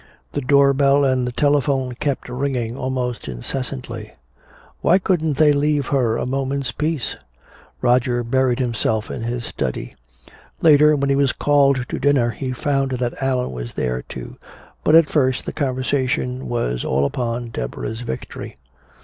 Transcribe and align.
The 0.31 0.41
door 0.41 0.73
bell 0.73 1.05
and 1.05 1.27
the 1.27 1.31
telephone 1.31 1.93
kept 1.93 2.27
ringing 2.27 2.75
almost 2.75 3.27
incessantly. 3.27 4.13
Why 4.81 4.97
couldn't 4.97 5.37
they 5.37 5.53
leave 5.53 5.85
her 5.89 6.17
a 6.17 6.25
moment's 6.25 6.71
peace? 6.71 7.15
Roger 7.83 8.23
buried 8.23 8.57
himself 8.57 9.11
in 9.11 9.21
his 9.21 9.45
study. 9.45 9.95
Later, 10.59 10.95
when 10.95 11.11
he 11.11 11.15
was 11.15 11.33
called 11.33 11.85
to 11.87 11.99
dinner, 11.99 12.31
he 12.31 12.51
found 12.51 12.93
that 12.93 13.21
Allan 13.21 13.51
was 13.51 13.73
there, 13.73 14.01
too, 14.01 14.37
but 14.83 14.95
at 14.95 15.05
first 15.07 15.45
the 15.45 15.53
conversation 15.53 16.49
was 16.49 16.83
all 16.83 17.05
upon 17.05 17.49
Deborah's 17.49 17.99
victory. 18.01 18.57